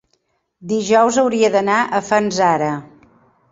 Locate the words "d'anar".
1.57-1.77